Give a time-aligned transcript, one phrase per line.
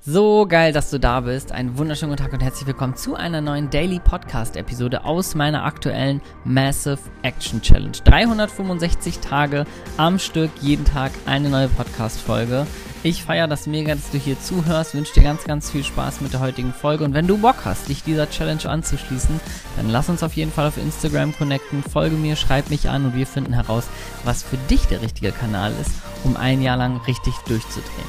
[0.00, 1.50] So geil, dass du da bist.
[1.50, 5.64] Einen wunderschönen guten Tag und herzlich willkommen zu einer neuen Daily Podcast Episode aus meiner
[5.64, 7.98] aktuellen Massive Action Challenge.
[8.04, 9.64] 365 Tage
[9.96, 12.64] am Stück, jeden Tag eine neue Podcast Folge.
[13.04, 16.32] Ich feiere das mega, dass du hier zuhörst, wünsche dir ganz, ganz viel Spaß mit
[16.32, 19.40] der heutigen Folge und wenn du Bock hast, dich dieser Challenge anzuschließen,
[19.76, 23.14] dann lass uns auf jeden Fall auf Instagram connecten, folge mir, schreib mich an und
[23.14, 23.84] wir finden heraus,
[24.24, 25.92] was für dich der richtige Kanal ist,
[26.24, 28.08] um ein Jahr lang richtig durchzudrehen.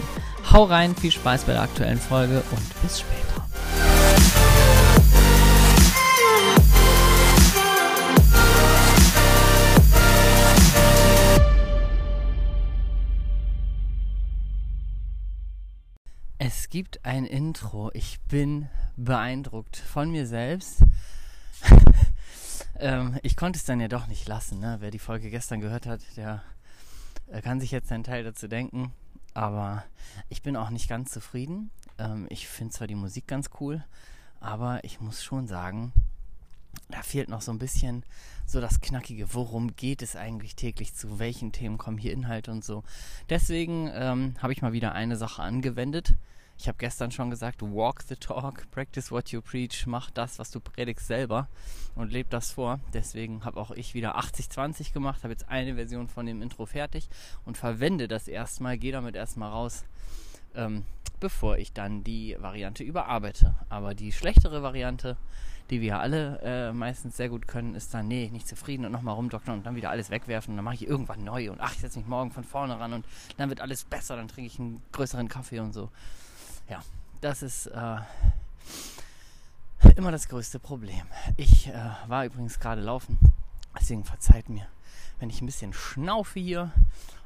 [0.52, 3.48] Hau rein, viel Spaß bei der aktuellen Folge und bis später.
[16.79, 17.91] Gibt ein Intro.
[17.93, 20.85] Ich bin beeindruckt von mir selbst.
[22.79, 24.61] ähm, ich konnte es dann ja doch nicht lassen.
[24.61, 24.77] Ne?
[24.79, 26.41] Wer die Folge gestern gehört hat, der
[27.43, 28.93] kann sich jetzt einen Teil dazu denken.
[29.33, 29.83] Aber
[30.29, 31.69] ich bin auch nicht ganz zufrieden.
[31.97, 33.83] Ähm, ich finde zwar die Musik ganz cool,
[34.39, 35.91] aber ich muss schon sagen,
[36.88, 38.05] da fehlt noch so ein bisschen
[38.45, 39.33] so das Knackige.
[39.33, 40.95] Worum geht es eigentlich täglich?
[40.95, 42.86] Zu welchen Themen kommen hier Inhalte und so?
[43.30, 46.16] Deswegen ähm, habe ich mal wieder eine Sache angewendet.
[46.61, 50.52] Ich habe gestern schon gesagt, walk the talk, practice what you preach, mach das, was
[50.52, 51.47] du predigst selber
[51.95, 52.81] und leb das vor.
[52.93, 57.07] Deswegen habe auch ich wieder 80-20 gemacht, habe jetzt eine Version von dem Intro fertig
[57.45, 59.85] und verwende das erstmal, gehe damit erstmal raus,
[60.53, 60.83] ähm,
[61.21, 63.55] bevor ich dann die Variante überarbeite.
[63.69, 65.15] Aber die schlechtere Variante,
[65.69, 69.15] die wir alle äh, meistens sehr gut können, ist dann, nee, nicht zufrieden und nochmal
[69.15, 71.80] rumdoktern und dann wieder alles wegwerfen und dann mache ich irgendwann neu und ach, ich
[71.80, 73.05] setze mich morgen von vorne ran und
[73.37, 75.89] dann wird alles besser, dann trinke ich einen größeren Kaffee und so
[76.70, 76.81] ja,
[77.22, 77.98] das ist äh,
[79.95, 81.06] immer das größte Problem.
[81.36, 81.73] Ich äh,
[82.08, 83.17] war übrigens gerade laufen,
[83.78, 84.67] deswegen verzeiht mir,
[85.20, 86.72] wenn ich ein bisschen schnaufe hier.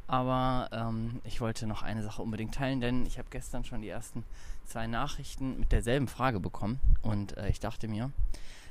[0.05, 3.89] Aber ähm, ich wollte noch eine Sache unbedingt teilen, denn ich habe gestern schon die
[3.89, 4.23] ersten
[4.65, 6.79] zwei Nachrichten mit derselben Frage bekommen.
[7.01, 8.11] Und äh, ich dachte mir,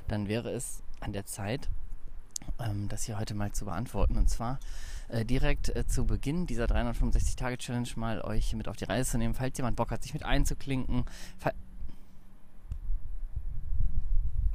[0.07, 1.69] dann wäre es an der Zeit,
[2.59, 4.17] ähm, das hier heute mal zu beantworten.
[4.17, 4.59] Und zwar
[5.09, 9.33] äh, direkt äh, zu Beginn dieser 365-Tage-Challenge mal euch mit auf die Reise zu nehmen,
[9.33, 11.05] falls jemand Bock hat, sich mit einzuklinken.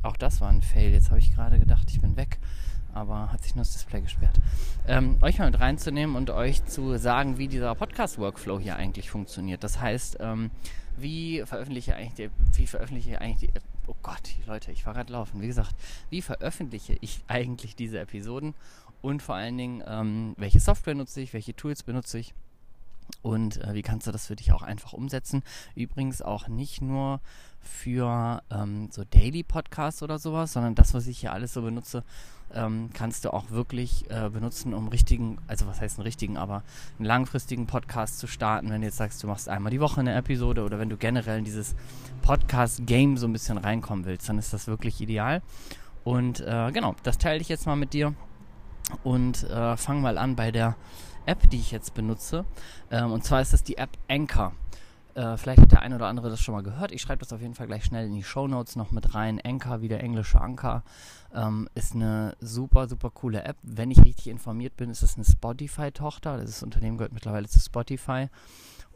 [0.03, 0.93] Auch das war ein Fail.
[0.93, 2.39] Jetzt habe ich gerade gedacht, ich bin weg
[2.99, 4.41] aber hat sich nur das Display gesperrt.
[4.87, 9.63] Ähm, euch mal mit reinzunehmen und euch zu sagen, wie dieser Podcast-Workflow hier eigentlich funktioniert.
[9.65, 10.51] Das heißt, ähm,
[11.01, 15.41] wie veröffentliche eigentlich die, wie veröffentliche eigentlich die, oh Gott, Leute, ich war gerade laufen.
[15.41, 15.75] Wie gesagt,
[16.11, 18.55] wie veröffentliche ich eigentlich diese Episoden?
[19.01, 22.35] Und vor allen Dingen, ähm, welche Software nutze ich, welche Tools benutze ich
[23.23, 25.43] und äh, wie kannst du das für dich auch einfach umsetzen?
[25.75, 27.21] Übrigens auch nicht nur
[27.61, 32.05] für ähm, so Daily Podcasts oder sowas, sondern das, was ich hier alles so benutze,
[32.55, 36.63] ähm, kannst du auch wirklich äh, benutzen, um richtigen, also was heißt einen richtigen, aber
[36.99, 40.15] einen langfristigen Podcast zu starten, wenn du jetzt sagst, du machst einmal die Woche eine
[40.15, 41.75] Episode oder wenn du generell in dieses
[42.23, 45.43] Podcast-Game so ein bisschen reinkommen willst, dann ist das wirklich ideal.
[46.05, 48.15] Und äh, genau, das teile ich jetzt mal mit dir
[49.05, 50.77] und äh, fang mal an bei der
[51.29, 52.45] App, die ich jetzt benutze.
[52.91, 54.53] Ähm, und zwar ist das die App Anchor.
[55.15, 56.93] Äh, vielleicht hat der eine oder andere das schon mal gehört.
[56.93, 59.41] Ich schreibe das auf jeden Fall gleich schnell in die Show Notes noch mit rein.
[59.45, 60.85] Anchor, wie der englische Anker,
[61.35, 63.57] ähm, ist eine super, super coole App.
[63.63, 66.39] Wenn ich richtig informiert bin, ist es eine Spotify-Tochter.
[66.39, 68.29] Das Unternehmen gehört mittlerweile zu Spotify.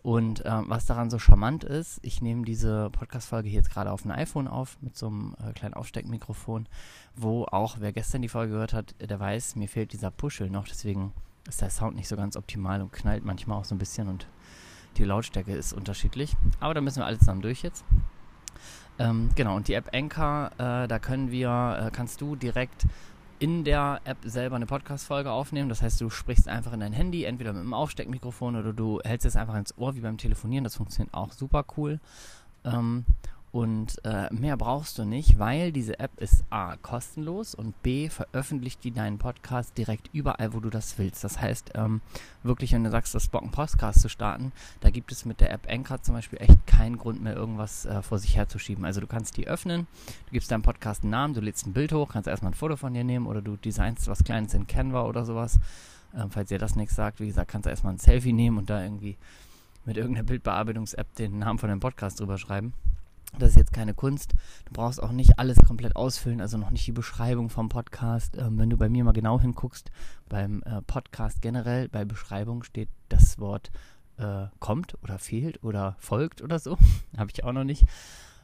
[0.03, 4.11] Und ähm, was daran so charmant ist, ich nehme diese Podcast-Folge jetzt gerade auf ein
[4.11, 6.69] iPhone auf mit so einem äh, kleinen Aufsteckmikrofon,
[7.15, 10.67] wo auch, wer gestern die Folge gehört hat, der weiß, mir fehlt dieser Puschel noch,
[10.67, 11.13] deswegen
[11.49, 14.27] ist der Sound nicht so ganz optimal und knallt manchmal auch so ein bisschen und
[14.97, 16.37] die Lautstärke ist unterschiedlich.
[16.61, 17.85] Aber da müssen wir alle zusammen durch jetzt.
[18.99, 22.87] Ähm, genau, und die App Anchor, äh, da können wir, äh, kannst du direkt
[23.39, 25.69] in der App selber eine Podcast-Folge aufnehmen.
[25.69, 29.27] Das heißt, du sprichst einfach in dein Handy, entweder mit einem Aufsteckmikrofon oder du hältst
[29.27, 30.63] es einfach ins Ohr wie beim Telefonieren.
[30.63, 31.99] Das funktioniert auch super cool.
[32.65, 33.05] Ähm,
[33.53, 38.83] und äh, mehr brauchst du nicht, weil diese App ist A kostenlos und B veröffentlicht
[38.83, 41.23] die deinen Podcast direkt überall, wo du das willst.
[41.23, 42.01] Das heißt, ähm,
[42.43, 45.53] wirklich, wenn du sagst, das Bock, einen Podcast zu starten, da gibt es mit der
[45.53, 48.87] App Anchor zum Beispiel echt keinen Grund mehr, irgendwas äh, vor sich herzuschieben.
[48.87, 49.87] Also du kannst die öffnen,
[50.27, 52.77] du gibst deinem Podcast einen Namen, du lädst ein Bild hoch, kannst erstmal ein Foto
[52.77, 55.61] von dir nehmen oder du designst was Kleines in Canva oder sowas.
[56.17, 58.71] Ähm, falls ihr das nichts sagt, wie gesagt, kannst du erstmal ein Selfie nehmen und
[58.71, 59.19] da irgendwie
[59.85, 62.73] mit irgendeiner Bildbearbeitungs-App den Namen von deinem Podcast drüber schreiben.
[63.39, 64.35] Das ist jetzt keine Kunst.
[64.67, 68.37] Du brauchst auch nicht alles komplett ausfüllen, also noch nicht die Beschreibung vom Podcast.
[68.37, 69.91] Ähm, wenn du bei mir mal genau hinguckst,
[70.29, 73.71] beim äh, Podcast generell, bei Beschreibung steht das Wort
[74.19, 76.77] äh, kommt oder fehlt oder folgt oder so.
[77.17, 77.85] Habe ich auch noch nicht.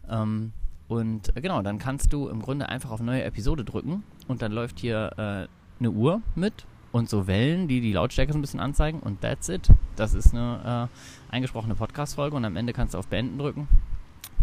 [0.08, 0.52] Ähm,
[0.88, 4.52] und äh, genau, dann kannst du im Grunde einfach auf neue Episode drücken und dann
[4.52, 8.60] läuft hier äh, eine Uhr mit und so Wellen, die die Lautstärke so ein bisschen
[8.60, 9.68] anzeigen und that's it.
[9.96, 13.68] Das ist eine äh, eingesprochene Podcast-Folge und am Ende kannst du auf Beenden drücken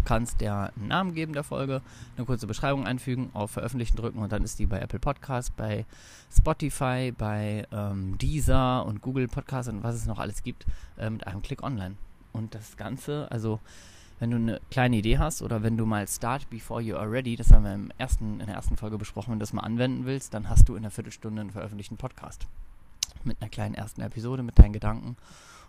[0.05, 1.81] kannst der Namen geben der Folge,
[2.15, 5.85] eine kurze Beschreibung einfügen, auf Veröffentlichen drücken und dann ist die bei Apple Podcast, bei
[6.35, 10.65] Spotify, bei ähm, Deezer und Google Podcast und was es noch alles gibt,
[10.97, 11.95] äh, mit einem Klick online.
[12.31, 13.59] Und das Ganze, also
[14.19, 17.35] wenn du eine kleine Idee hast oder wenn du mal Start Before You Are Ready,
[17.35, 20.05] das haben wir im ersten, in der ersten Folge besprochen, wenn du das mal anwenden
[20.05, 22.47] willst, dann hast du in einer Viertelstunde einen veröffentlichten Podcast.
[23.23, 25.17] Mit einer kleinen ersten Episode, mit deinen Gedanken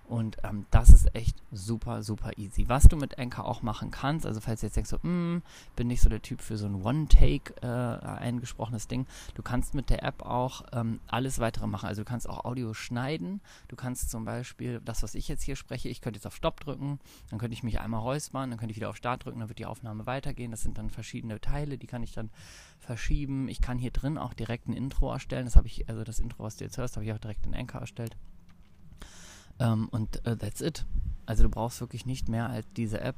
[0.09, 2.69] und ähm, das ist echt super, super easy.
[2.69, 5.43] Was du mit Anchor auch machen kannst, also falls du jetzt denkst, so, mm,
[5.75, 9.91] bin nicht so der Typ für so ein One-Take äh, eingesprochenes Ding, du kannst mit
[9.91, 11.89] der App auch ähm, alles weitere machen.
[11.89, 13.41] Also du kannst auch Audio schneiden.
[13.69, 16.61] Du kannst zum Beispiel das, was ich jetzt hier spreche, ich könnte jetzt auf Stopp
[16.61, 17.01] drücken,
[17.31, 19.59] dann könnte ich mich einmal räuspern, dann könnte ich wieder auf Start drücken, dann wird
[19.59, 20.53] die Aufnahme weitergehen.
[20.53, 22.31] Das sind dann verschiedene Teile, die kann ich dann
[22.79, 23.49] verschieben.
[23.49, 25.47] Ich kann hier drin auch direkt ein Intro erstellen.
[25.47, 27.55] Das habe ich, also das Intro, was du jetzt hörst, habe ich auch direkt in
[27.55, 28.17] Anchor erstellt.
[29.59, 30.85] Ähm, und äh, that's it.
[31.27, 33.17] Also du brauchst wirklich nicht mehr als diese App,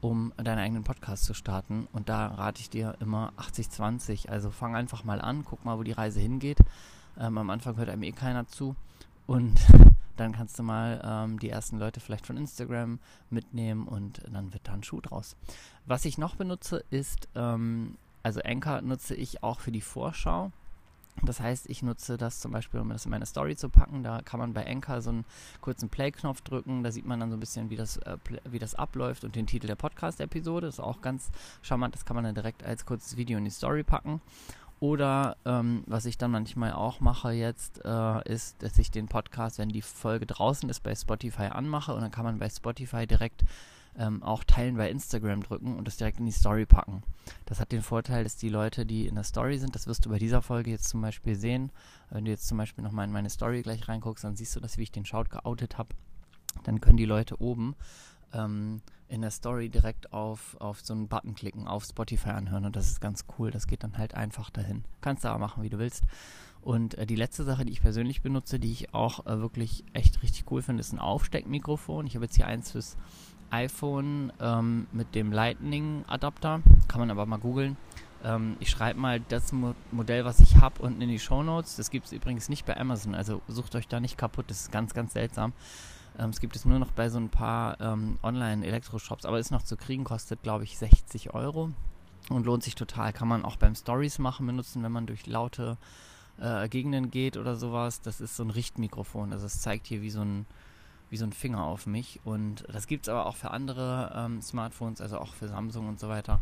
[0.00, 1.88] um deinen eigenen Podcast zu starten.
[1.92, 4.28] Und da rate ich dir immer 80-20.
[4.28, 6.58] Also fang einfach mal an, guck mal, wo die Reise hingeht.
[7.18, 8.74] Ähm, am Anfang hört einem eh keiner zu.
[9.26, 9.58] Und
[10.16, 12.98] dann kannst du mal ähm, die ersten Leute vielleicht von Instagram
[13.30, 15.36] mitnehmen und dann wird da ein Schuh draus.
[15.86, 20.50] Was ich noch benutze ist, ähm, also Anchor nutze ich auch für die Vorschau.
[21.22, 24.02] Das heißt, ich nutze das zum Beispiel, um das in meine Story zu packen.
[24.02, 25.24] Da kann man bei Anchor so einen
[25.60, 26.82] kurzen Play-Knopf drücken.
[26.82, 29.46] Da sieht man dann so ein bisschen, wie das, äh, wie das abläuft und den
[29.46, 30.66] Titel der Podcast-Episode.
[30.66, 31.30] Das ist auch ganz
[31.62, 31.94] charmant.
[31.94, 34.20] Das kann man dann direkt als kurzes Video in die Story packen.
[34.80, 39.58] Oder ähm, was ich dann manchmal auch mache jetzt, äh, ist, dass ich den Podcast,
[39.58, 43.44] wenn die Folge draußen ist, bei Spotify anmache und dann kann man bei Spotify direkt
[43.98, 47.02] ähm, auch teilen bei Instagram drücken und das direkt in die Story packen.
[47.46, 50.10] Das hat den Vorteil, dass die Leute, die in der Story sind, das wirst du
[50.10, 51.70] bei dieser Folge jetzt zum Beispiel sehen,
[52.10, 54.78] wenn du jetzt zum Beispiel nochmal in meine Story gleich reinguckst, dann siehst du das,
[54.78, 55.90] wie ich den Shout geoutet habe.
[56.64, 57.74] Dann können die Leute oben
[58.32, 62.76] ähm, in der Story direkt auf, auf so einen Button klicken, auf Spotify anhören und
[62.76, 63.50] das ist ganz cool.
[63.50, 64.84] Das geht dann halt einfach dahin.
[65.00, 66.04] Kannst du aber machen, wie du willst.
[66.64, 70.22] Und äh, die letzte Sache, die ich persönlich benutze, die ich auch äh, wirklich echt
[70.22, 72.06] richtig cool finde, ist ein Aufsteckmikrofon.
[72.06, 72.96] Ich habe jetzt hier eins fürs
[73.54, 76.60] iPhone ähm, mit dem Lightning-Adapter.
[76.88, 77.76] Kann man aber mal googeln.
[78.24, 81.76] Ähm, ich schreibe mal das Mo Modell, was ich habe, unten in die Show Notes.
[81.76, 83.14] Das gibt es übrigens nicht bei Amazon.
[83.14, 84.46] Also sucht euch da nicht kaputt.
[84.48, 85.52] Das ist ganz, ganz seltsam.
[86.18, 89.24] Ähm, es gibt es nur noch bei so ein paar ähm, Online-Elektroshops.
[89.24, 90.04] Aber ist noch zu kriegen.
[90.04, 91.70] Kostet, glaube ich, 60 Euro.
[92.30, 93.12] Und lohnt sich total.
[93.12, 95.76] Kann man auch beim Stories machen benutzen, wenn man durch laute
[96.40, 98.00] äh, Gegenden geht oder sowas.
[98.00, 99.32] Das ist so ein Richtmikrofon.
[99.32, 100.46] Also es zeigt hier wie so ein
[101.10, 102.20] wie so ein Finger auf mich.
[102.24, 106.00] Und das gibt es aber auch für andere ähm, Smartphones, also auch für Samsung und
[106.00, 106.40] so weiter.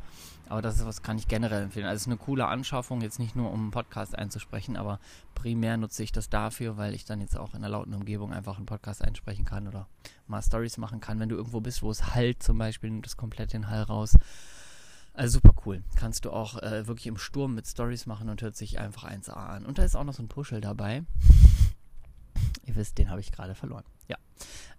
[0.48, 1.86] Aber das ist was, kann ich generell empfehlen.
[1.86, 4.98] Also es ist eine coole Anschaffung, jetzt nicht nur um einen Podcast einzusprechen, aber
[5.34, 8.56] primär nutze ich das dafür, weil ich dann jetzt auch in einer lauten Umgebung einfach
[8.56, 9.88] einen Podcast einsprechen kann oder
[10.26, 11.20] mal Stories machen kann.
[11.20, 14.16] Wenn du irgendwo bist, wo es halt zum Beispiel, nimmt das komplett den Hall raus.
[15.14, 15.82] Also super cool.
[15.96, 19.32] Kannst du auch äh, wirklich im Sturm mit Stories machen und hört sich einfach 1A
[19.32, 19.66] an.
[19.66, 21.02] Und da ist auch noch so ein Puschel dabei.
[22.64, 23.84] Ihr wisst, den habe ich gerade verloren.
[24.08, 24.16] Ja,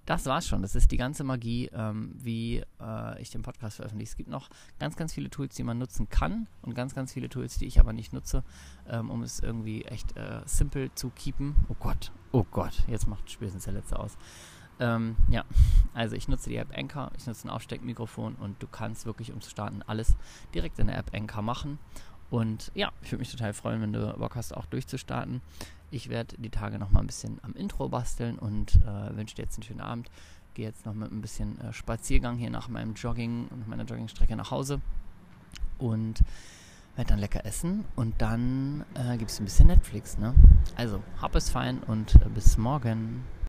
[0.05, 0.61] das war's schon.
[0.61, 4.11] Das ist die ganze Magie, ähm, wie äh, ich den Podcast veröffentliche.
[4.11, 4.49] Es gibt noch
[4.79, 7.79] ganz, ganz viele Tools, die man nutzen kann und ganz, ganz viele Tools, die ich
[7.79, 8.43] aber nicht nutze,
[8.87, 11.55] ähm, um es irgendwie echt äh, simpel zu keepen.
[11.69, 14.17] Oh Gott, oh Gott, jetzt macht spätestens der letzte aus.
[14.79, 15.45] Ähm, ja,
[15.93, 19.39] also ich nutze die App Anchor, ich nutze ein Aufsteckmikrofon und du kannst wirklich, um
[19.39, 20.15] zu starten, alles
[20.53, 21.79] direkt in der App Anchor machen.
[22.29, 25.41] Und ja, ich würde mich total freuen, wenn du Bock hast, auch durchzustarten.
[25.93, 29.43] Ich werde die Tage noch mal ein bisschen am Intro basteln und äh, wünsche dir
[29.43, 30.09] jetzt einen schönen Abend.
[30.55, 34.35] Gehe jetzt noch mit ein bisschen äh, Spaziergang hier nach meinem Jogging und meiner Joggingstrecke
[34.35, 34.81] nach Hause
[35.77, 36.23] und
[36.95, 40.17] werde dann lecker essen und dann äh, gibt es ein bisschen Netflix.
[40.17, 40.33] Ne?
[40.75, 43.23] Also, hab es fein und äh, bis morgen.